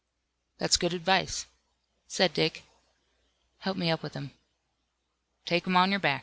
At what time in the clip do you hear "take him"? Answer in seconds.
5.45-5.77